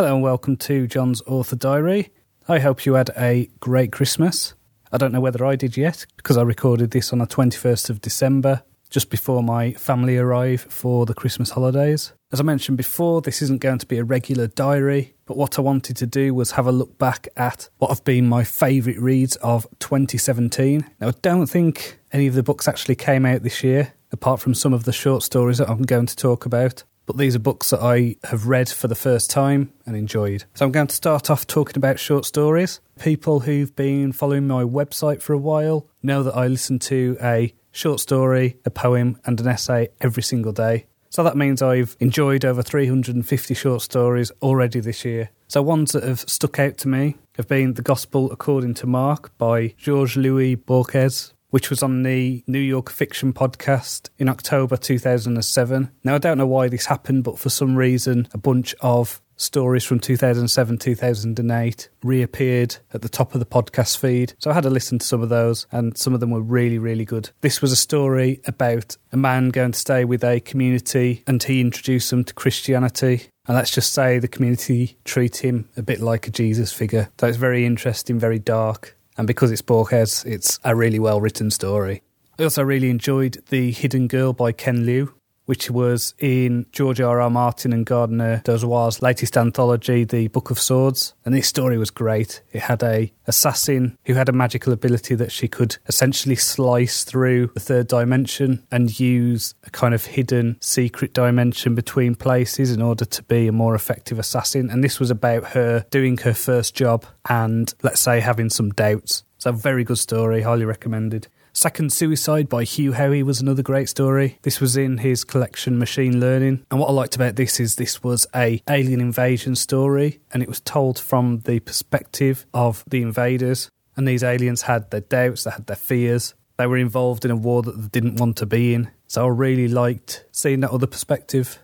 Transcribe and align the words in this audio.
Hello 0.00 0.14
and 0.14 0.22
welcome 0.22 0.56
to 0.56 0.86
John's 0.86 1.20
Author 1.26 1.56
Diary. 1.56 2.10
I 2.48 2.58
hope 2.58 2.86
you 2.86 2.94
had 2.94 3.10
a 3.18 3.50
great 3.60 3.92
Christmas. 3.92 4.54
I 4.90 4.96
don't 4.96 5.12
know 5.12 5.20
whether 5.20 5.44
I 5.44 5.56
did 5.56 5.76
yet 5.76 6.06
because 6.16 6.38
I 6.38 6.42
recorded 6.42 6.92
this 6.92 7.12
on 7.12 7.18
the 7.18 7.26
21st 7.26 7.90
of 7.90 8.00
December, 8.00 8.62
just 8.88 9.10
before 9.10 9.42
my 9.42 9.74
family 9.74 10.16
arrive 10.16 10.62
for 10.62 11.04
the 11.04 11.12
Christmas 11.12 11.50
holidays. 11.50 12.14
As 12.32 12.40
I 12.40 12.44
mentioned 12.44 12.78
before, 12.78 13.20
this 13.20 13.42
isn't 13.42 13.60
going 13.60 13.76
to 13.76 13.84
be 13.84 13.98
a 13.98 14.02
regular 14.02 14.46
diary, 14.46 15.12
but 15.26 15.36
what 15.36 15.58
I 15.58 15.60
wanted 15.60 15.98
to 15.98 16.06
do 16.06 16.32
was 16.32 16.52
have 16.52 16.66
a 16.66 16.72
look 16.72 16.96
back 16.96 17.28
at 17.36 17.68
what 17.76 17.90
have 17.90 18.02
been 18.02 18.26
my 18.26 18.42
favourite 18.42 18.98
reads 18.98 19.36
of 19.36 19.66
2017. 19.80 20.82
Now, 20.98 21.08
I 21.08 21.14
don't 21.20 21.44
think 21.44 22.00
any 22.10 22.26
of 22.26 22.32
the 22.32 22.42
books 22.42 22.66
actually 22.66 22.96
came 22.96 23.26
out 23.26 23.42
this 23.42 23.62
year, 23.62 23.92
apart 24.12 24.40
from 24.40 24.54
some 24.54 24.72
of 24.72 24.84
the 24.84 24.94
short 24.94 25.24
stories 25.24 25.58
that 25.58 25.68
I'm 25.68 25.82
going 25.82 26.06
to 26.06 26.16
talk 26.16 26.46
about. 26.46 26.84
But 27.10 27.16
these 27.16 27.34
are 27.34 27.40
books 27.40 27.70
that 27.70 27.82
I 27.82 28.14
have 28.22 28.46
read 28.46 28.68
for 28.68 28.86
the 28.86 28.94
first 28.94 29.30
time 29.30 29.72
and 29.84 29.96
enjoyed. 29.96 30.44
So 30.54 30.64
I'm 30.64 30.70
going 30.70 30.86
to 30.86 30.94
start 30.94 31.28
off 31.28 31.44
talking 31.44 31.76
about 31.76 31.98
short 31.98 32.24
stories. 32.24 32.78
People 33.00 33.40
who've 33.40 33.74
been 33.74 34.12
following 34.12 34.46
my 34.46 34.62
website 34.62 35.20
for 35.20 35.32
a 35.32 35.38
while 35.38 35.88
know 36.04 36.22
that 36.22 36.36
I 36.36 36.46
listen 36.46 36.78
to 36.78 37.16
a 37.20 37.52
short 37.72 37.98
story, 37.98 38.58
a 38.64 38.70
poem, 38.70 39.18
and 39.24 39.40
an 39.40 39.48
essay 39.48 39.88
every 40.00 40.22
single 40.22 40.52
day. 40.52 40.86
So 41.08 41.24
that 41.24 41.36
means 41.36 41.62
I've 41.62 41.96
enjoyed 41.98 42.44
over 42.44 42.62
350 42.62 43.54
short 43.54 43.82
stories 43.82 44.30
already 44.40 44.78
this 44.78 45.04
year. 45.04 45.30
So 45.48 45.62
ones 45.62 45.90
that 45.90 46.04
have 46.04 46.20
stuck 46.20 46.60
out 46.60 46.78
to 46.78 46.88
me 46.88 47.16
have 47.34 47.48
been 47.48 47.74
The 47.74 47.82
Gospel 47.82 48.30
According 48.30 48.74
to 48.74 48.86
Mark 48.86 49.36
by 49.36 49.74
Jorge 49.84 50.20
Luis 50.20 50.54
Borges, 50.64 51.34
which 51.50 51.70
was 51.70 51.82
on 51.82 52.02
the 52.02 52.42
New 52.46 52.58
Yorker 52.58 52.92
Fiction 52.92 53.32
podcast 53.32 54.08
in 54.18 54.28
October 54.28 54.76
2007. 54.76 55.90
Now, 56.04 56.14
I 56.14 56.18
don't 56.18 56.38
know 56.38 56.46
why 56.46 56.68
this 56.68 56.86
happened, 56.86 57.24
but 57.24 57.38
for 57.38 57.50
some 57.50 57.76
reason, 57.76 58.28
a 58.32 58.38
bunch 58.38 58.74
of 58.80 59.20
stories 59.40 59.84
from 59.84 59.98
2007 59.98 60.78
2008 60.78 61.88
reappeared 62.02 62.76
at 62.92 63.02
the 63.02 63.08
top 63.08 63.34
of 63.34 63.40
the 63.40 63.46
podcast 63.46 63.98
feed. 63.98 64.34
So 64.38 64.50
I 64.50 64.54
had 64.54 64.64
to 64.64 64.70
listen 64.70 64.98
to 64.98 65.06
some 65.06 65.22
of 65.22 65.28
those, 65.28 65.66
and 65.72 65.96
some 65.96 66.14
of 66.14 66.20
them 66.20 66.30
were 66.30 66.42
really, 66.42 66.78
really 66.78 67.04
good. 67.04 67.30
This 67.40 67.62
was 67.62 67.72
a 67.72 67.76
story 67.76 68.40
about 68.46 68.96
a 69.12 69.16
man 69.16 69.48
going 69.48 69.72
to 69.72 69.78
stay 69.78 70.04
with 70.04 70.22
a 70.22 70.40
community 70.40 71.24
and 71.26 71.42
he 71.42 71.60
introduced 71.60 72.10
them 72.10 72.24
to 72.24 72.34
Christianity. 72.34 73.28
And 73.46 73.56
let's 73.56 73.70
just 73.70 73.92
say 73.92 74.18
the 74.18 74.28
community 74.28 74.98
treat 75.04 75.38
him 75.38 75.68
a 75.76 75.82
bit 75.82 76.00
like 76.00 76.28
a 76.28 76.30
Jesus 76.30 76.72
figure. 76.72 77.08
So 77.18 77.26
it's 77.26 77.36
very 77.36 77.64
interesting, 77.64 78.18
very 78.18 78.38
dark. 78.38 78.96
And 79.20 79.26
because 79.26 79.52
it's 79.52 79.60
Borges, 79.60 80.24
it's 80.24 80.58
a 80.64 80.74
really 80.74 80.98
well 80.98 81.20
written 81.20 81.50
story. 81.50 82.02
I 82.38 82.44
also 82.44 82.62
really 82.62 82.88
enjoyed 82.88 83.42
The 83.50 83.70
Hidden 83.70 84.08
Girl 84.08 84.32
by 84.32 84.50
Ken 84.52 84.86
Liu 84.86 85.12
which 85.50 85.68
was 85.68 86.14
in 86.20 86.64
George 86.70 87.00
R. 87.00 87.20
R. 87.20 87.28
Martin 87.28 87.72
and 87.72 87.84
Gardner 87.84 88.40
Dozois' 88.44 89.02
latest 89.02 89.36
anthology, 89.36 90.04
The 90.04 90.28
Book 90.28 90.52
of 90.52 90.60
Swords. 90.60 91.12
And 91.24 91.34
this 91.34 91.48
story 91.48 91.76
was 91.76 91.90
great. 91.90 92.40
It 92.52 92.60
had 92.60 92.84
a 92.84 93.12
assassin 93.26 93.98
who 94.04 94.14
had 94.14 94.28
a 94.28 94.32
magical 94.32 94.72
ability 94.72 95.16
that 95.16 95.32
she 95.32 95.48
could 95.48 95.76
essentially 95.88 96.36
slice 96.36 97.02
through 97.02 97.48
the 97.54 97.58
third 97.58 97.88
dimension 97.88 98.64
and 98.70 99.00
use 99.00 99.54
a 99.64 99.70
kind 99.70 99.92
of 99.92 100.04
hidden 100.04 100.56
secret 100.60 101.14
dimension 101.14 101.74
between 101.74 102.14
places 102.14 102.70
in 102.70 102.80
order 102.80 103.04
to 103.06 103.22
be 103.24 103.48
a 103.48 103.52
more 103.52 103.74
effective 103.74 104.20
assassin. 104.20 104.70
And 104.70 104.84
this 104.84 105.00
was 105.00 105.10
about 105.10 105.46
her 105.46 105.84
doing 105.90 106.16
her 106.18 106.32
first 106.32 106.76
job 106.76 107.04
and, 107.28 107.74
let's 107.82 108.00
say, 108.00 108.20
having 108.20 108.50
some 108.50 108.70
doubts. 108.70 109.24
So, 109.38 109.50
very 109.50 109.82
good 109.82 109.98
story, 109.98 110.42
highly 110.42 110.64
recommended. 110.64 111.26
Second 111.52 111.92
Suicide 111.92 112.48
by 112.48 112.62
Hugh 112.62 112.92
Howey 112.92 113.24
was 113.24 113.40
another 113.40 113.62
great 113.62 113.88
story. 113.88 114.38
This 114.42 114.60
was 114.60 114.76
in 114.76 114.98
his 114.98 115.24
collection 115.24 115.78
Machine 115.78 116.20
Learning. 116.20 116.64
And 116.70 116.78
what 116.78 116.88
I 116.88 116.92
liked 116.92 117.16
about 117.16 117.34
this 117.34 117.58
is 117.58 117.74
this 117.74 118.02
was 118.04 118.26
a 118.34 118.62
alien 118.70 119.00
invasion 119.00 119.56
story 119.56 120.20
and 120.32 120.42
it 120.42 120.48
was 120.48 120.60
told 120.60 120.98
from 120.98 121.40
the 121.40 121.58
perspective 121.60 122.46
of 122.54 122.84
the 122.86 123.02
invaders. 123.02 123.68
And 123.96 124.06
these 124.06 124.22
aliens 124.22 124.62
had 124.62 124.90
their 124.90 125.00
doubts, 125.00 125.44
they 125.44 125.50
had 125.50 125.66
their 125.66 125.76
fears. 125.76 126.34
They 126.56 126.66
were 126.66 126.76
involved 126.76 127.24
in 127.24 127.30
a 127.30 127.36
war 127.36 127.62
that 127.62 127.72
they 127.72 127.88
didn't 127.88 128.20
want 128.20 128.36
to 128.38 128.46
be 128.46 128.74
in. 128.74 128.90
So 129.08 129.24
I 129.24 129.28
really 129.28 129.66
liked 129.66 130.24
seeing 130.30 130.60
that 130.60 130.70
other 130.70 130.86
perspective. 130.86 131.58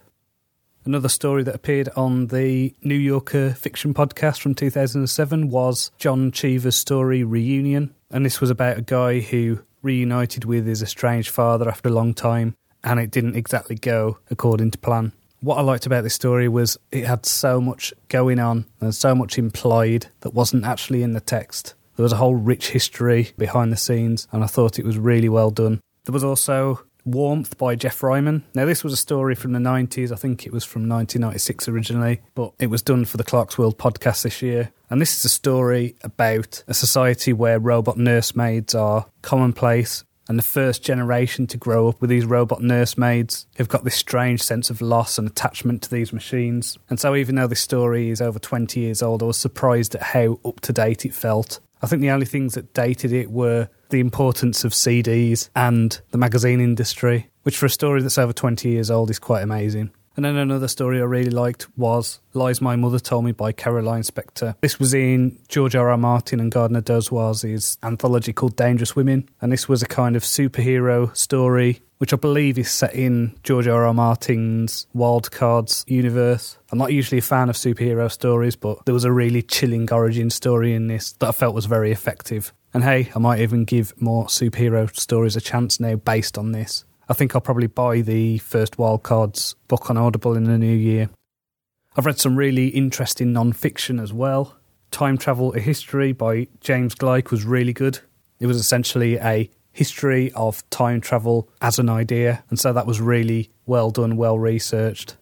Another 0.84 1.08
story 1.08 1.42
that 1.44 1.54
appeared 1.54 1.90
on 1.96 2.28
the 2.28 2.74
New 2.82 2.96
Yorker 2.96 3.50
fiction 3.50 3.94
podcast 3.94 4.40
from 4.40 4.54
2007 4.54 5.48
was 5.48 5.92
John 5.98 6.32
Cheever's 6.32 6.76
story 6.76 7.22
Reunion. 7.22 7.94
And 8.10 8.24
this 8.24 8.40
was 8.40 8.50
about 8.50 8.78
a 8.78 8.82
guy 8.82 9.20
who 9.20 9.60
reunited 9.86 10.44
with 10.44 10.66
his 10.66 10.82
estranged 10.82 11.30
father 11.30 11.68
after 11.68 11.88
a 11.88 11.92
long 11.92 12.12
time, 12.12 12.54
and 12.84 13.00
it 13.00 13.10
didn't 13.10 13.36
exactly 13.36 13.76
go 13.76 14.18
according 14.30 14.72
to 14.72 14.78
plan. 14.78 15.12
What 15.40 15.58
I 15.58 15.62
liked 15.62 15.86
about 15.86 16.02
this 16.02 16.14
story 16.14 16.48
was 16.48 16.76
it 16.90 17.04
had 17.04 17.24
so 17.24 17.60
much 17.60 17.94
going 18.08 18.38
on 18.38 18.66
and 18.80 18.94
so 18.94 19.14
much 19.14 19.38
implied 19.38 20.08
that 20.20 20.34
wasn't 20.34 20.64
actually 20.64 21.02
in 21.02 21.12
the 21.12 21.20
text. 21.20 21.74
There 21.96 22.02
was 22.02 22.12
a 22.12 22.16
whole 22.16 22.34
rich 22.34 22.70
history 22.70 23.30
behind 23.38 23.72
the 23.72 23.76
scenes, 23.76 24.28
and 24.32 24.42
I 24.44 24.46
thought 24.48 24.78
it 24.78 24.84
was 24.84 24.98
really 24.98 25.28
well 25.28 25.50
done. 25.50 25.80
There 26.04 26.12
was 26.12 26.24
also 26.24 26.82
Warmth 27.06 27.56
by 27.56 27.76
Jeff 27.76 28.02
Ryman. 28.02 28.44
Now, 28.54 28.64
this 28.66 28.84
was 28.84 28.92
a 28.92 28.96
story 28.96 29.34
from 29.34 29.52
the 29.52 29.58
90s. 29.58 30.12
I 30.12 30.16
think 30.16 30.44
it 30.44 30.52
was 30.52 30.64
from 30.64 30.88
1996 30.88 31.68
originally, 31.68 32.20
but 32.34 32.52
it 32.58 32.66
was 32.66 32.82
done 32.82 33.04
for 33.04 33.16
the 33.16 33.24
Clarkesworld 33.24 33.76
podcast 33.76 34.22
this 34.22 34.42
year. 34.42 34.72
And 34.90 35.00
this 35.00 35.16
is 35.16 35.24
a 35.24 35.30
story 35.30 35.94
about 36.02 36.62
a 36.66 36.74
society 36.74 37.32
where 37.32 37.58
robot 37.58 37.96
nursemaids 37.96 38.74
are 38.74 39.06
commonplace. 39.22 40.04
And 40.28 40.36
the 40.36 40.42
first 40.42 40.82
generation 40.82 41.46
to 41.48 41.56
grow 41.56 41.88
up 41.88 42.00
with 42.00 42.10
these 42.10 42.26
robot 42.26 42.60
nursemaids 42.60 43.46
have 43.58 43.68
got 43.68 43.84
this 43.84 43.94
strange 43.94 44.42
sense 44.42 44.70
of 44.70 44.80
loss 44.80 45.18
and 45.18 45.28
attachment 45.28 45.82
to 45.82 45.90
these 45.90 46.12
machines. 46.12 46.76
And 46.90 46.98
so, 46.98 47.14
even 47.14 47.36
though 47.36 47.46
this 47.46 47.60
story 47.60 48.10
is 48.10 48.20
over 48.20 48.40
20 48.40 48.80
years 48.80 49.02
old, 49.02 49.22
I 49.22 49.26
was 49.26 49.36
surprised 49.36 49.94
at 49.94 50.02
how 50.02 50.40
up 50.44 50.60
to 50.62 50.72
date 50.72 51.06
it 51.06 51.14
felt. 51.14 51.60
I 51.82 51.86
think 51.86 52.02
the 52.02 52.10
only 52.10 52.26
things 52.26 52.54
that 52.54 52.72
dated 52.72 53.12
it 53.12 53.30
were 53.30 53.68
the 53.90 54.00
importance 54.00 54.64
of 54.64 54.72
CDs 54.72 55.50
and 55.54 56.00
the 56.10 56.18
magazine 56.18 56.60
industry, 56.60 57.30
which 57.42 57.56
for 57.56 57.66
a 57.66 57.70
story 57.70 58.02
that's 58.02 58.18
over 58.18 58.32
20 58.32 58.68
years 58.68 58.90
old 58.90 59.10
is 59.10 59.18
quite 59.18 59.42
amazing. 59.42 59.90
And 60.16 60.24
then 60.24 60.36
another 60.36 60.66
story 60.66 60.98
I 60.98 61.04
really 61.04 61.30
liked 61.30 61.66
was 61.76 62.20
Lies 62.32 62.62
My 62.62 62.74
Mother 62.74 62.98
Told 62.98 63.26
Me 63.26 63.32
by 63.32 63.52
Caroline 63.52 64.00
Spector. 64.00 64.54
This 64.62 64.78
was 64.78 64.94
in 64.94 65.38
George 65.48 65.76
R. 65.76 65.90
R. 65.90 65.98
Martin 65.98 66.40
and 66.40 66.50
Gardner 66.50 66.80
Dozois's 66.80 67.76
anthology 67.82 68.32
called 68.32 68.56
Dangerous 68.56 68.96
Women. 68.96 69.28
And 69.42 69.52
this 69.52 69.68
was 69.68 69.82
a 69.82 69.86
kind 69.86 70.16
of 70.16 70.22
superhero 70.22 71.14
story, 71.14 71.82
which 71.98 72.14
I 72.14 72.16
believe 72.16 72.58
is 72.58 72.70
set 72.70 72.94
in 72.94 73.38
George 73.42 73.68
R. 73.68 73.84
R. 73.84 73.92
Martin's 73.92 74.86
Wild 74.94 75.30
Cards 75.30 75.84
universe. 75.86 76.56
I'm 76.72 76.78
not 76.78 76.94
usually 76.94 77.18
a 77.18 77.22
fan 77.22 77.50
of 77.50 77.56
superhero 77.56 78.10
stories, 78.10 78.56
but 78.56 78.86
there 78.86 78.94
was 78.94 79.04
a 79.04 79.12
really 79.12 79.42
chilling 79.42 79.92
origin 79.92 80.30
story 80.30 80.72
in 80.72 80.86
this 80.86 81.12
that 81.12 81.28
I 81.28 81.32
felt 81.32 81.54
was 81.54 81.66
very 81.66 81.92
effective. 81.92 82.54
And 82.72 82.84
hey, 82.84 83.10
I 83.14 83.18
might 83.18 83.40
even 83.40 83.66
give 83.66 83.92
more 84.00 84.26
superhero 84.28 84.94
stories 84.96 85.36
a 85.36 85.42
chance 85.42 85.78
now 85.78 85.96
based 85.96 86.38
on 86.38 86.52
this. 86.52 86.86
I 87.08 87.14
think 87.14 87.34
I'll 87.34 87.40
probably 87.40 87.68
buy 87.68 88.00
the 88.00 88.38
first 88.38 88.76
Wildcards 88.76 89.54
book 89.68 89.90
on 89.90 89.96
Audible 89.96 90.34
in 90.34 90.44
the 90.44 90.58
new 90.58 90.74
year. 90.74 91.08
I've 91.96 92.06
read 92.06 92.18
some 92.18 92.36
really 92.36 92.68
interesting 92.68 93.32
non 93.32 93.52
fiction 93.52 94.00
as 94.00 94.12
well. 94.12 94.56
Time 94.90 95.16
Travel 95.16 95.52
A 95.54 95.60
History 95.60 96.12
by 96.12 96.48
James 96.60 96.94
Gleick 96.94 97.30
was 97.30 97.44
really 97.44 97.72
good. 97.72 98.00
It 98.40 98.46
was 98.46 98.56
essentially 98.56 99.18
a 99.18 99.48
history 99.72 100.32
of 100.32 100.68
time 100.70 101.00
travel 101.00 101.48
as 101.60 101.78
an 101.78 101.88
idea, 101.88 102.42
and 102.50 102.58
so 102.58 102.72
that 102.72 102.86
was 102.86 103.00
really 103.00 103.50
well 103.66 103.90
done, 103.90 104.16
well 104.16 104.38
researched. 104.38 105.16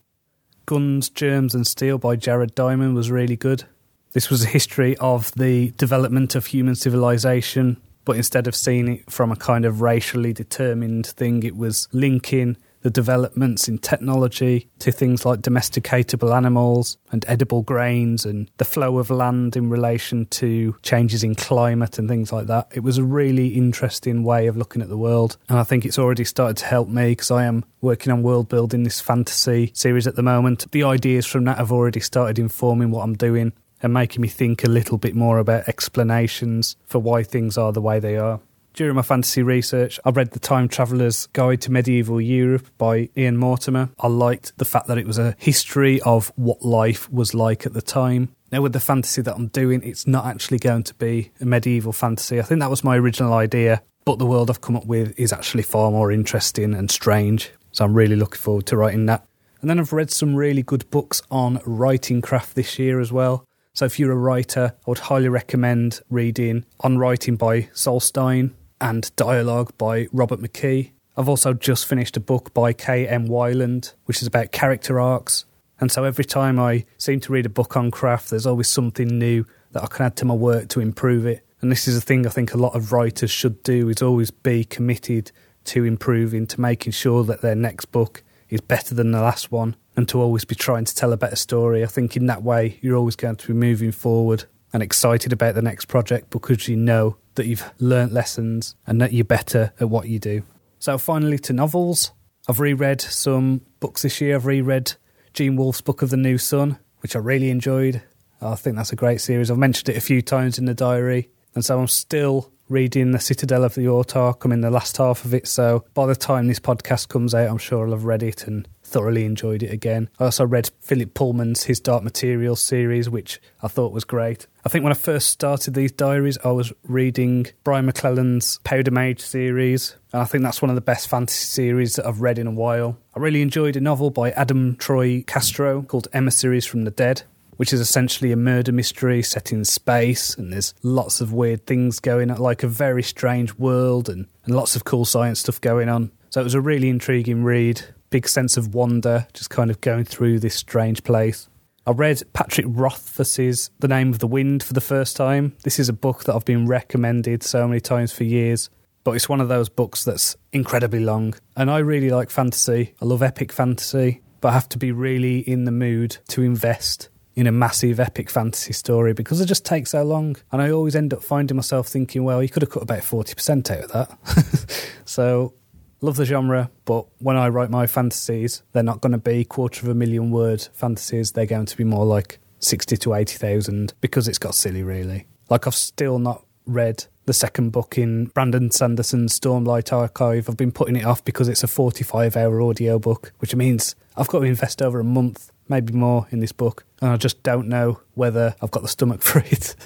Guns, 0.66 1.11
Germs 1.11 1.55
and 1.55 1.66
Steel 1.66 1.99
by 1.99 2.16
Jared 2.16 2.55
Diamond 2.55 2.95
was 2.95 3.11
really 3.11 3.37
good. 3.37 3.65
This 4.12 4.31
was 4.31 4.45
a 4.45 4.49
history 4.49 4.97
of 4.99 5.33
the 5.33 5.72
development 5.72 6.34
of 6.34 6.47
human 6.47 6.77
civilization 6.77 7.77
but 8.04 8.16
instead 8.16 8.47
of 8.47 8.54
seeing 8.54 8.88
it 8.88 9.10
from 9.10 9.32
a 9.32 9.37
kind 9.37 9.65
of 9.65 9.81
racially 9.81 10.32
determined 10.32 11.06
thing, 11.06 11.42
it 11.42 11.56
was 11.56 11.88
linking 11.92 12.56
the 12.84 12.91
developments 12.91 13.66
in 13.66 13.78
technology 13.78 14.68
to 14.78 14.92
things 14.92 15.24
like 15.24 15.41
domesticatable 15.41 16.36
animals 16.36 16.98
and 17.10 17.24
edible 17.27 17.62
grains 17.62 18.27
and 18.27 18.51
the 18.59 18.65
flow 18.65 18.98
of 18.98 19.09
land 19.09 19.56
in 19.56 19.71
relation 19.71 20.27
to 20.27 20.77
changes 20.83 21.24
in 21.24 21.34
climate 21.34 21.98
and 21.98 22.10
things 22.10 22.30
like 22.30 22.47
that. 22.47 22.68
It 22.74 22.80
was 22.80 22.98
a 22.98 23.04
really 23.04 23.48
interesting 23.48 24.22
way 24.22 24.48
of 24.48 24.59
looking 24.59 24.83
at 24.83 24.91
the 24.91 24.98
world. 24.98 25.39
And 25.48 25.59
I 25.59 25.65
think 25.65 25.86
it's 25.86 25.98
already 25.98 26.24
started 26.24 26.59
to 26.59 26.66
help 26.66 26.91
me 26.91 27.12
because 27.12 27.30
I 27.30 27.45
am 27.45 27.65
working 27.80 28.12
on 28.12 28.22
world 28.22 28.50
building 28.50 28.83
this 28.83 29.00
fantasy 29.00 29.71
series 29.74 30.07
at 30.07 30.15
the 30.15 30.22
moment. 30.22 30.71
The 30.71 30.84
ideas 30.84 31.24
from 31.24 31.45
that 31.45 31.57
have 31.57 31.72
already 31.72 32.00
started 32.00 32.39
informing 32.39 32.91
what 32.91 33.03
I'm 33.03 33.16
doing 33.16 33.54
and 33.84 33.92
making 33.92 34.22
me 34.22 34.28
think 34.28 34.65
a 34.65 34.69
little 34.69 34.97
bit 34.97 35.15
more 35.15 35.39
about 35.39 35.69
explanations 35.69 36.77
for 36.86 36.98
why 36.98 37.22
things 37.22 37.59
are 37.59 37.71
the 37.71 37.83
way 37.83 38.01
they 38.01 38.16
are. 38.16 38.41
During 38.72 38.97
my 38.97 39.03
fantasy 39.03 39.42
research, 39.42 40.01
I 40.04 40.10
read 40.10 40.33
The 40.33 40.41
Time 40.41 40.69
Traveller's 40.69 41.27
Guide 41.28 41.60
to 41.60 41.71
Medieval 41.71 42.21
Europe 42.21 42.66
by 42.78 43.10
Ian 43.16 43.36
Mortimer. 43.36 43.91
I 44.01 44.09
liked 44.09 44.57
the 44.57 44.65
fact 44.65 44.89
that 44.89 44.98
it 44.98 45.07
was 45.07 45.19
a 45.19 45.36
history 45.39 46.01
of 46.01 46.33
what 46.34 46.63
life 46.63 47.13
was 47.13 47.34
like 47.34 47.66
at 47.66 47.75
the 47.75 47.83
time. 47.83 48.34
Now, 48.51 48.63
with 48.63 48.72
the 48.72 48.81
fantasy 48.81 49.21
that 49.21 49.36
I'm 49.36 49.48
doing, 49.48 49.83
it's 49.84 50.07
not 50.07 50.25
actually 50.25 50.59
going 50.59 50.84
to 50.84 50.95
be 50.95 51.31
a 51.41 51.45
medieval 51.45 51.92
fantasy. 51.92 52.41
I 52.41 52.42
think 52.42 52.60
that 52.60 52.71
was 52.71 52.83
my 52.83 52.97
original 52.97 53.34
idea, 53.34 53.83
but 54.07 54.19
the 54.19 54.27
world 54.27 54.48
I've 54.48 54.63
come 54.63 54.77
up 54.77 54.86
with 54.86 55.16
is 55.21 55.33
actually 55.33 55.63
far 55.63 55.91
more 55.91 56.10
interesting 56.10 56.75
and 56.75 56.91
strange. 56.91 57.53
So 57.72 57.84
I'm 57.84 57.95
really 57.95 58.16
looking 58.16 58.41
forward 58.41 58.66
to 58.66 58.78
writing 58.78 59.07
that. 59.07 59.27
And 59.60 59.69
then 59.69 59.78
I've 59.78 59.92
read 59.92 60.10
some 60.10 60.34
really 60.34 60.63
good 60.63 60.91
books 60.91 61.22
on 61.31 61.60
writing 61.65 62.22
craft 62.22 62.54
this 62.54 62.78
year 62.78 62.98
as 62.98 63.13
well. 63.13 63.47
So 63.76 63.86
if 63.86 63.98
you're 63.98 64.12
a 64.12 64.16
writer, 64.16 64.72
I 64.86 64.91
would 64.91 65.00
highly 65.00 65.28
recommend 65.28 66.00
reading 66.09 66.65
On 66.78 66.97
Writing 66.97 67.34
by 67.34 67.71
Sol 67.72 67.98
Stein 67.98 68.54
and 68.80 69.10
Dialogue 69.16 69.72
by 69.76 70.06
Robert 70.12 70.38
McKee. 70.38 70.92
I've 71.16 71.28
also 71.28 71.54
just 71.54 71.84
finished 71.84 72.16
a 72.16 72.21
book 72.21 72.54
by 72.54 72.72
K.M. 72.72 73.26
Weiland, 73.26 73.94
which 74.04 74.22
is 74.22 74.28
about 74.28 74.53
character 74.53 75.00
arcs. 75.00 75.44
And 75.80 75.91
so 75.91 76.04
every 76.04 76.24
time 76.24 76.60
I 76.60 76.84
seem 76.98 77.18
to 77.18 77.32
read 77.32 77.47
a 77.47 77.48
book 77.48 77.76
on 77.76 77.91
craft, 77.91 78.30
there's 78.30 78.47
always 78.47 78.68
something 78.68 79.09
new 79.09 79.44
that 79.72 79.82
I 79.82 79.86
can 79.88 80.06
add 80.06 80.15
to 80.18 80.24
my 80.24 80.34
work 80.34 80.68
to 80.68 80.78
improve 80.78 81.26
it. 81.26 81.44
And 81.60 81.72
this 81.72 81.88
is 81.88 81.97
a 81.97 82.00
thing 82.00 82.28
I 82.28 82.30
think 82.30 82.54
a 82.54 82.59
lot 82.59 82.76
of 82.76 82.92
writers 82.92 83.32
should 83.32 83.60
do 83.65 83.88
is 83.88 84.00
always 84.00 84.30
be 84.30 84.62
committed 84.62 85.32
to 85.65 85.82
improving, 85.82 86.47
to 86.47 86.60
making 86.60 86.92
sure 86.92 87.24
that 87.24 87.41
their 87.41 87.56
next 87.56 87.86
book 87.86 88.22
is 88.54 88.60
better 88.60 88.95
than 88.95 89.10
the 89.10 89.21
last 89.21 89.53
one 89.53 89.77
and 89.97 90.09
to 90.09 90.21
always 90.21 90.45
be 90.45 90.54
trying 90.54 90.84
to 90.84 90.95
tell 90.95 91.12
a 91.12 91.16
better 91.16 91.36
story. 91.36 91.83
I 91.83 91.86
think 91.86 92.16
in 92.16 92.27
that 92.27 92.42
way, 92.42 92.78
you're 92.80 92.97
always 92.97 93.16
going 93.16 93.36
to 93.36 93.47
be 93.48 93.53
moving 93.53 93.92
forward 93.92 94.45
and 94.72 94.83
excited 94.83 95.33
about 95.33 95.54
the 95.54 95.62
next 95.62 95.86
project 95.86 96.30
because 96.30 96.68
you 96.68 96.77
know 96.77 97.16
that 97.36 97.47
you've 97.47 97.71
learnt 97.78 98.12
lessons 98.12 98.74
and 98.86 99.01
that 99.01 99.12
you're 99.12 99.24
better 99.24 99.72
at 99.80 99.89
what 99.89 100.09
you 100.09 100.18
do. 100.18 100.42
So, 100.78 100.98
finally, 100.98 101.39
to 101.41 101.53
novels. 101.53 102.12
I've 102.48 102.60
reread 102.60 103.01
some 103.01 103.62
books 103.80 104.03
this 104.03 104.21
year. 104.21 104.34
I've 104.34 104.47
reread 104.47 104.92
Gene 105.33 105.57
Wolfe's 105.57 105.80
Book 105.80 106.03
of 106.03 106.10
the 106.10 106.16
New 106.16 106.36
Sun, 106.36 106.78
which 107.00 107.16
I 107.16 107.21
really 107.21 107.50
enjoyed. 107.50 108.03
I 108.42 108.54
think 108.57 108.77
that's 108.77 108.92
a 108.92 108.97
great 108.97 109.21
series. 109.21 109.50
I've 109.50 109.57
mentioned 109.57 109.89
it 109.89 109.97
a 109.97 110.03
few 110.03 110.21
times 110.21 110.59
in 110.59 110.66
the 110.66 110.74
diary. 110.74 111.30
And 111.54 111.65
so 111.65 111.78
I'm 111.78 111.89
still 111.89 112.51
reading 112.68 113.10
The 113.10 113.18
Citadel 113.18 113.65
of 113.65 113.74
the 113.74 113.84
Autarch. 113.84 114.45
I'm 114.45 114.53
in 114.53 114.62
the 114.62 114.71
last 114.71 114.97
half 114.97 115.24
of 115.24 115.34
it. 115.34 115.47
So 115.47 115.84
by 115.95 116.06
the 116.06 116.16
time 116.16 116.47
this 116.47 116.60
podcast 116.60 117.09
comes 117.09 117.34
out, 117.34 117.51
I'm 117.51 117.59
sure 117.59 117.84
I'll 117.84 117.92
have 117.92 118.04
read 118.04 118.22
it 118.22 118.47
and 118.47 118.66
thoroughly 118.83 119.24
enjoyed 119.24 119.62
it 119.62 119.72
again. 119.72 120.09
I 120.18 120.24
also 120.24 120.47
read 120.47 120.71
Philip 120.80 121.15
Pullman's 121.15 121.65
His 121.65 121.80
Dark 121.80 122.03
Materials 122.03 122.62
series, 122.62 123.10
which 123.10 123.41
I 123.62 123.68
thought 123.68 123.92
was 123.92 124.04
great. 124.04 124.47
I 124.65 124.68
think 124.68 124.83
when 124.83 124.92
I 124.92 124.97
first 124.97 125.28
started 125.28 125.74
these 125.74 125.92
diaries, 125.92 126.39
I 126.45 126.53
was 126.53 126.72
reading 126.84 127.47
Brian 127.65 127.86
McClellan's 127.86 128.60
Powder 128.65 128.91
Mage 128.91 129.21
series, 129.21 129.97
and 130.12 130.22
I 130.22 130.24
think 130.24 130.42
that's 130.42 130.62
one 130.62 130.71
of 130.71 130.74
the 130.74 130.80
best 130.80 131.09
fantasy 131.09 131.45
series 131.45 131.97
that 131.97 132.07
I've 132.07 132.21
read 132.21 132.39
in 132.39 132.47
a 132.47 132.53
while. 132.53 132.98
I 133.15 133.18
really 133.21 133.42
enjoyed 133.42 133.77
a 133.77 133.80
novel 133.80 134.10
by 134.10 134.30
Adam 134.30 134.77
Troy 134.77 135.22
Castro 135.27 135.83
called 135.83 136.09
Emissaries 136.12 136.66
from 136.66 136.84
the 136.84 136.91
Dead. 136.91 137.22
Which 137.56 137.72
is 137.72 137.80
essentially 137.80 138.33
a 138.33 138.36
murder 138.36 138.72
mystery 138.72 139.22
set 139.22 139.53
in 139.53 139.65
space, 139.65 140.34
and 140.34 140.53
there's 140.53 140.74
lots 140.83 141.21
of 141.21 141.33
weird 141.33 141.66
things 141.66 142.01
going 142.01 142.30
on, 142.30 142.39
like 142.39 142.62
a 142.62 142.68
very 142.68 143.03
strange 143.03 143.54
world, 143.54 144.09
and, 144.09 144.27
and 144.45 144.54
lots 144.54 144.77
of 144.77 144.84
cool 144.84 145.04
science 145.04 145.41
stuff 145.41 145.60
going 145.60 145.89
on. 145.89 146.10
So 146.30 146.41
it 146.41 146.45
was 146.45 146.54
a 146.54 146.60
really 146.60 146.89
intriguing 146.89 147.45
read 147.45 147.83
big 148.15 148.28
sense 148.28 148.56
of 148.56 148.74
wonder, 148.74 149.27
just 149.33 149.51
kind 149.51 149.72
of 149.72 149.80
going 149.80 150.04
through 150.04 150.39
this 150.39 150.54
strange 150.54 151.03
place. 151.03 151.48
I 151.84 151.91
read 151.91 152.22
Patrick 152.33 152.66
Rothfuss's 152.68 153.71
The 153.80 153.89
Name 153.89 154.10
of 154.10 154.21
the 154.21 154.28
Wind 154.28 154.62
for 154.62 154.72
the 154.72 154.80
first 154.80 155.16
time. 155.16 155.57
This 155.65 155.80
is 155.80 155.89
a 155.89 155.92
book 155.92 156.22
that 156.22 156.34
I've 156.36 156.45
been 156.45 156.68
recommended 156.68 157.42
so 157.42 157.66
many 157.66 157.80
times 157.80 158.12
for 158.12 158.22
years, 158.22 158.71
but 159.03 159.16
it's 159.16 159.28
one 159.28 159.41
of 159.41 159.48
those 159.48 159.68
books 159.68 160.04
that's 160.04 160.36
incredibly 160.53 161.00
long. 161.00 161.34
And 161.57 161.68
I 161.68 161.78
really 161.78 162.10
like 162.10 162.30
fantasy. 162.30 162.95
I 163.03 163.04
love 163.04 163.21
epic 163.21 163.50
fantasy, 163.50 164.22
but 164.41 164.50
I 164.50 164.53
have 164.53 164.68
to 164.68 164.78
be 164.78 164.92
really 164.92 165.41
in 165.41 165.65
the 165.65 165.72
mood 165.72 166.18
to 166.28 166.42
invest 166.42 167.09
in 167.36 167.47
a 167.47 167.53
massive 167.53 167.98
epic 167.98 168.31
fantasy 168.31 168.72
story 168.72 169.13
because 169.13 169.41
it 169.41 169.47
just 169.47 169.65
takes 169.65 169.91
so 169.91 170.03
long. 170.03 170.36
And 170.53 170.63
I 170.63 170.71
always 170.71 170.95
end 170.95 171.13
up 171.13 171.22
finding 171.22 171.57
myself 171.57 171.89
thinking, 171.89 172.25
well, 172.25 172.42
you 172.42 172.48
could 172.48 172.63
have 172.63 172.71
cut 172.71 172.83
about 172.83 173.01
40% 173.01 173.71
out 173.71 173.84
of 173.84 173.92
that. 173.92 174.91
so 175.04 175.54
love 176.01 176.16
the 176.16 176.25
genre, 176.25 176.71
but 176.84 177.07
when 177.19 177.36
I 177.36 177.48
write 177.48 177.71
my 177.71 177.86
fantasies, 177.86 178.63
they're 178.72 178.83
not 178.83 179.01
going 179.01 179.13
to 179.13 179.19
be 179.19 179.45
quarter 179.45 179.84
of 179.84 179.89
a 179.89 179.95
million 179.95 180.31
word 180.31 180.69
fantasies. 180.72 181.33
They're 181.33 181.47
going 181.47 181.66
to 181.66 181.77
be 181.77 181.84
more 181.84 182.04
like 182.04 182.39
60 182.60 182.97
to 182.98 183.15
80,000 183.15 183.95
because 184.01 184.28
it's 184.28 184.39
got 184.39 184.54
silly, 184.54 184.83
really. 184.83 185.27
Like, 185.51 185.66
I've 185.66 185.75
still 185.75 186.19
not 186.19 186.45
read 186.66 187.04
the 187.27 187.33
second 187.33 187.71
book 187.71 187.97
in 187.98 188.27
Brandon 188.27 188.71
Sanderson's 188.71 189.39
Stormlight 189.39 189.92
Archive. 189.92 190.48
I've 190.48 190.57
been 190.57 190.72
putting 190.72 190.97
it 190.97 191.04
off 191.04 191.25
because 191.25 191.48
it's 191.48 191.63
a 191.63 191.69
45 191.69 192.36
hour 192.36 192.60
audio 192.60 192.98
book, 192.98 193.33
which 193.39 193.54
means 193.54 193.95
I've 194.16 194.28
got 194.28 194.41
to 194.41 194.45
invest 194.45 194.83
over 194.83 195.01
a 195.01 195.04
month, 195.04 195.51
maybe 195.69 195.93
more, 195.93 196.27
in 196.31 196.41
this 196.41 196.53
book. 196.53 196.84
And 197.01 197.11
I 197.11 197.16
just 197.16 197.43
don't 197.43 197.69
know 197.69 198.01
whether 198.15 198.55
I've 198.61 198.71
got 198.71 198.83
the 198.83 198.89
stomach 198.89 199.22
for 199.22 199.41
it. 199.41 199.77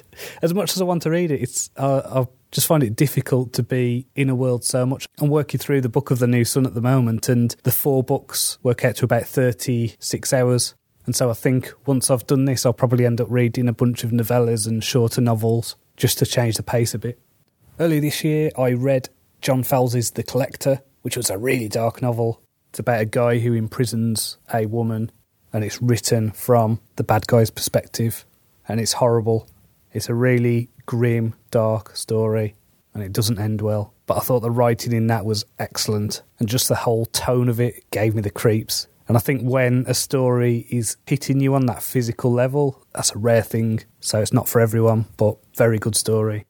as 0.43 0.55
much 0.55 0.73
as 0.73 0.81
I 0.81 0.85
want 0.85 1.03
to 1.03 1.11
read 1.11 1.31
it, 1.31 1.41
it's 1.41 1.71
uh, 1.77 2.03
I've 2.13 2.29
just 2.51 2.67
find 2.67 2.83
it 2.83 2.97
difficult 2.97 3.53
to 3.53 3.63
be 3.63 4.07
in 4.15 4.31
a 4.31 4.35
world 4.35 4.65
so 4.65 4.87
much. 4.87 5.07
I'm 5.19 5.29
working 5.29 5.61
through 5.61 5.83
the 5.83 5.89
Book 5.89 6.11
of 6.11 6.19
the 6.19 6.27
New 6.27 6.45
Sun 6.45 6.67
at 6.67 6.75
the 6.75 6.81
moment, 6.81 7.29
and 7.29 7.55
the 7.63 7.73
four 7.73 8.03
books 8.03 8.59
work 8.63 8.85
out 8.85 8.97
to 8.97 9.05
about 9.05 9.25
36 9.25 10.33
hours. 10.33 10.75
And 11.05 11.15
so 11.15 11.31
I 11.31 11.35
think 11.35 11.73
once 11.87 12.11
I've 12.11 12.27
done 12.27 12.45
this, 12.45 12.67
I'll 12.67 12.73
probably 12.73 13.07
end 13.07 13.21
up 13.21 13.29
reading 13.31 13.69
a 13.69 13.73
bunch 13.73 14.05
of 14.05 14.11
novellas 14.11 14.67
and 14.67 14.83
shorter 14.83 15.21
novels 15.21 15.77
just 15.97 16.19
to 16.19 16.27
change 16.27 16.57
the 16.57 16.63
pace 16.63 16.95
a 16.95 16.99
bit. 16.99 17.19
Earlier 17.81 18.01
this 18.01 18.25
year, 18.25 18.51
I 18.59 18.73
read 18.73 19.09
John 19.41 19.63
Fowles's 19.63 20.13
The 20.13 20.23
Collector, 20.23 20.83
which 21.03 21.17
was 21.17 21.31
a 21.31 21.39
really 21.39 21.69
dark 21.69 22.03
novel. 22.03 22.43
It's 22.71 22.79
about 22.79 23.01
a 23.01 23.07
guy 23.07 23.39
who 23.39 23.55
imprisons 23.55 24.37
a 24.53 24.67
woman, 24.67 25.11
and 25.53 25.65
it's 25.65 25.81
written 25.81 26.31
from 26.31 26.81
the 26.97 27.05
bad 27.05 27.27
guy's 27.27 27.51
perspective, 27.51 28.25
and 28.67 28.81
it's 28.81 28.95
horrible. 28.95 29.49
It's 29.93 30.09
a 30.09 30.15
really 30.15 30.69
grim, 30.87 31.35
dark 31.51 31.97
story, 31.97 32.55
and 32.95 33.03
it 33.03 33.13
doesn't 33.13 33.39
end 33.39 33.61
well. 33.61 33.95
But 34.07 34.19
I 34.19 34.21
thought 34.21 34.41
the 34.41 34.51
writing 34.51 34.93
in 34.93 35.07
that 35.09 35.25
was 35.25 35.45
excellent, 35.59 36.23
and 36.39 36.49
just 36.49 36.69
the 36.69 36.75
whole 36.75 37.07
tone 37.07 37.49
of 37.49 37.61
it 37.61 37.91
gave 37.91 38.15
me 38.15 38.23
the 38.23 38.31
creeps. 38.31 38.87
And 39.07 39.17
I 39.17 39.21
think 39.21 39.43
when 39.43 39.85
a 39.87 39.95
story 39.95 40.67
is 40.71 40.99
hitting 41.07 41.41
you 41.41 41.55
on 41.55 41.67
that 41.67 41.83
physical 41.83 42.31
level, 42.31 42.85
that's 42.95 43.15
a 43.15 43.19
rare 43.19 43.43
thing. 43.43 43.85
So 44.01 44.21
it's 44.21 44.35
not 44.35 44.49
for 44.49 44.61
everyone, 44.61 45.07
but 45.17 45.39
very 45.57 45.79
good 45.79 45.97
story. 45.97 46.45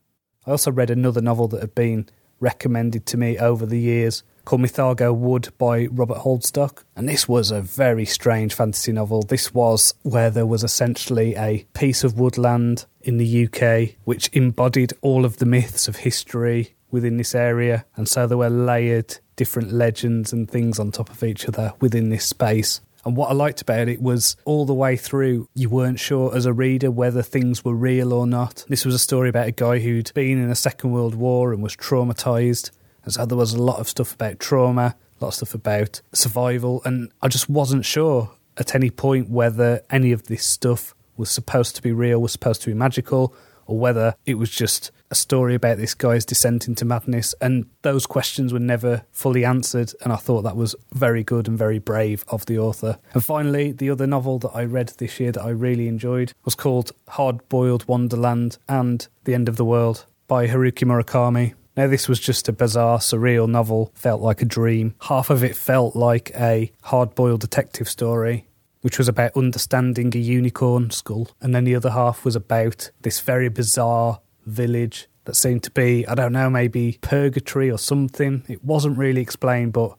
I 0.45 0.51
also 0.51 0.73
read 0.73 0.91
another 0.91 1.21
novel 1.21 1.47
that 1.49 1.61
had 1.61 1.75
been 1.75 2.09
recommended 2.41 3.07
to 3.07 3.17
me 3.17 3.39
over 3.39 3.65
the 3.65 3.79
years 3.79 4.23
called 4.49 4.63
Mythago 4.63 5.15
Wood 5.15 5.51
by 5.59 5.89
Robert 5.89 6.21
Holdstock. 6.21 6.83
And 6.97 7.07
this 7.07 7.29
was 7.29 7.51
a 7.51 7.61
very 7.61 8.07
strange 8.07 8.55
fantasy 8.55 8.93
novel. 8.93 9.21
This 9.21 9.53
was 9.53 9.93
where 10.05 10.31
there 10.31 10.47
was 10.47 10.65
essentially 10.65 11.37
a 11.37 11.67
piece 11.75 12.03
of 12.03 12.19
woodland 12.19 12.87
in 13.03 13.19
the 13.19 13.45
UK, 13.45 13.97
which 14.05 14.31
embodied 14.33 14.95
all 15.03 15.27
of 15.27 15.37
the 15.37 15.45
myths 15.45 15.87
of 15.87 15.97
history 15.97 16.75
within 16.91 17.19
this 17.19 17.35
area. 17.35 17.85
And 17.95 18.09
so 18.09 18.27
there 18.27 18.39
were 18.39 18.49
layered 18.49 19.19
different 19.37 19.71
legends 19.71 20.33
and 20.33 20.51
things 20.51 20.79
on 20.79 20.93
top 20.93 21.11
of 21.11 21.23
each 21.23 21.47
other 21.47 21.75
within 21.81 22.09
this 22.09 22.25
space. 22.25 22.81
And 23.05 23.17
what 23.17 23.31
I 23.31 23.35
liked 23.35 23.61
about 23.61 23.89
it 23.89 24.03
was 24.03 24.37
all 24.45 24.67
the 24.67 24.75
way 24.75 24.97
through, 24.97 25.49
you 25.55 25.69
weren't 25.69 26.01
sure 26.01 26.35
as 26.35 26.47
a 26.47 26.53
reader 26.53 26.91
whether 26.91 27.23
things 27.23 27.65
were 27.65 27.75
real 27.75 28.13
or 28.13 28.27
not. 28.27 28.65
This 28.69 28.85
was 28.85 28.95
a 28.95 28.99
story 28.99 29.29
about 29.29 29.47
a 29.47 29.53
guy 29.53 29.79
who'd 29.79 30.13
been 30.15 30.43
in 30.43 30.51
a 30.51 30.55
Second 30.55 30.93
World 30.93 31.15
War 31.15 31.53
and 31.53 31.63
was 31.63 31.77
traumatized. 31.77 32.71
So 33.11 33.27
there 33.27 33.39
was 33.39 33.55
a 33.55 33.63
lot 33.63 33.79
of 33.79 33.89
stuff 33.89 34.15
about 34.15 34.39
trauma, 34.39 34.97
a 35.21 35.25
lot 35.25 35.29
of 35.29 35.35
stuff 35.35 35.55
about 35.55 36.01
survival. 36.13 36.83
And 36.85 37.11
I 37.23 37.29
just 37.29 37.49
wasn't 37.49 37.85
sure 37.85 38.31
at 38.57 38.75
any 38.75 38.91
point 38.91 39.31
whether 39.31 39.83
any 39.91 40.13
of 40.13 40.25
this 40.25 40.45
stuff 40.45 40.95
was 41.17 41.31
supposed 41.31 41.77
to 41.77 41.83
be 41.83 41.93
real, 41.93 42.21
was 42.21 42.33
supposed 42.33 42.63
to 42.63 42.71
be 42.71 42.75
magical, 42.75 43.35
or 43.67 43.79
whether 43.79 44.15
it 44.25 44.35
was 44.35 44.51
just 44.51 44.91
a 45.11 45.15
story 45.15 45.55
about 45.55 45.79
this 45.79 45.95
guy's 45.95 46.25
descent 46.25 46.69
into 46.69 46.85
madness. 46.85 47.35
And 47.41 47.67
those 47.83 48.07
questions 48.07 48.53
were 48.53 48.59
never 48.59 49.05
fully 49.11 49.45
answered. 49.45 49.93
And 50.03 50.13
I 50.13 50.17
thought 50.17 50.43
that 50.43 50.57
was 50.57 50.75
very 50.93 51.25
good 51.25 51.49
and 51.49 51.57
very 51.57 51.79
brave 51.79 52.25
of 52.29 52.47
the 52.47 52.59
author. 52.59 52.99
And 53.15 53.25
finally, 53.25 53.73
the 53.73 53.91
other 53.91 54.07
novel 54.07 54.39
that 54.41 54.51
I 54.55 54.65
read 54.65 54.89
this 54.99 55.19
year 55.21 55.33
that 55.33 55.43
I 55.43 55.51
really 55.51 55.89
enjoyed 55.89 56.33
was 56.45 56.55
called 56.55 56.93
Hard 57.09 57.47
Boiled 57.49 57.87
Wonderland 57.89 58.59
and 58.69 59.07
The 59.25 59.35
End 59.35 59.49
of 59.49 59.57
the 59.57 59.65
World 59.65 60.07
by 60.27 60.47
Haruki 60.47 60.85
Murakami. 60.85 61.55
Now, 61.79 61.87
this 61.87 62.09
was 62.09 62.19
just 62.19 62.49
a 62.49 62.53
bizarre, 62.53 62.99
surreal 62.99 63.49
novel, 63.49 63.93
felt 63.95 64.21
like 64.21 64.43
a 64.43 64.45
dream. 64.45 64.97
Half 65.03 65.31
of 65.31 65.45
it 65.45 65.55
felt 65.55 65.95
like 65.95 66.33
a 66.35 66.73
hard 66.83 67.15
boiled 67.15 67.43
detective 67.43 67.89
story, 67.89 68.49
which 68.81 68.99
was 68.99 69.07
about 69.07 69.37
understanding 69.37 70.11
a 70.13 70.19
unicorn 70.19 70.91
skull, 70.91 71.29
and 71.41 71.55
then 71.55 71.63
the 71.63 71.77
other 71.77 71.91
half 71.91 72.25
was 72.25 72.35
about 72.35 72.91
this 73.03 73.21
very 73.21 73.49
bizarre 73.49 74.21
village 74.45 75.07
that 75.25 75.37
seemed 75.37 75.63
to 75.63 75.71
be, 75.71 76.05
I 76.09 76.17
don't 76.17 76.33
know, 76.33 76.51
maybe 76.51 76.99
purgatory 77.01 77.71
or 77.71 77.79
something. 77.79 78.43
It 78.49 78.65
wasn't 78.65 78.99
really 78.99 79.21
explained, 79.21 79.73
but 79.73 79.97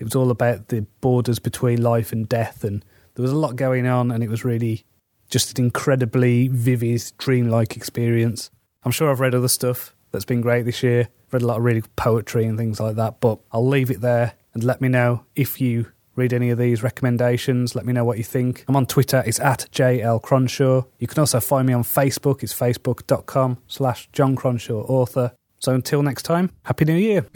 it 0.00 0.02
was 0.02 0.16
all 0.16 0.32
about 0.32 0.66
the 0.66 0.80
borders 1.00 1.38
between 1.38 1.80
life 1.80 2.10
and 2.10 2.28
death, 2.28 2.64
and 2.64 2.84
there 3.14 3.22
was 3.22 3.30
a 3.30 3.36
lot 3.36 3.54
going 3.54 3.86
on, 3.86 4.10
and 4.10 4.24
it 4.24 4.30
was 4.30 4.44
really 4.44 4.84
just 5.28 5.56
an 5.56 5.66
incredibly 5.66 6.48
vivid, 6.48 7.12
dreamlike 7.18 7.76
experience. 7.76 8.50
I'm 8.82 8.90
sure 8.90 9.12
I've 9.12 9.20
read 9.20 9.36
other 9.36 9.46
stuff 9.46 9.94
that's 10.10 10.24
been 10.24 10.40
great 10.40 10.64
this 10.64 10.82
year. 10.82 11.08
Read 11.30 11.42
a 11.42 11.46
lot 11.46 11.58
of 11.58 11.64
really 11.64 11.82
poetry 11.96 12.44
and 12.44 12.58
things 12.58 12.80
like 12.80 12.96
that, 12.96 13.20
but 13.20 13.38
I'll 13.52 13.66
leave 13.66 13.90
it 13.90 14.00
there 14.00 14.34
and 14.54 14.64
let 14.64 14.80
me 14.80 14.88
know 14.88 15.24
if 15.36 15.60
you 15.60 15.86
read 16.16 16.32
any 16.32 16.50
of 16.50 16.58
these 16.58 16.82
recommendations. 16.82 17.74
Let 17.74 17.86
me 17.86 17.92
know 17.92 18.04
what 18.04 18.18
you 18.18 18.24
think. 18.24 18.64
I'm 18.68 18.76
on 18.76 18.86
Twitter. 18.86 19.22
It's 19.26 19.40
at 19.40 19.68
JL 19.72 20.20
Cronshaw. 20.22 20.86
You 20.98 21.06
can 21.06 21.18
also 21.18 21.40
find 21.40 21.66
me 21.66 21.72
on 21.72 21.82
Facebook. 21.82 22.42
It's 22.42 22.54
facebook.com 22.54 23.58
slash 23.66 24.08
John 24.12 24.36
Cronshaw 24.36 24.88
author. 24.88 25.32
So 25.58 25.74
until 25.74 26.02
next 26.02 26.22
time, 26.22 26.50
Happy 26.64 26.84
New 26.84 26.94
Year. 26.94 27.26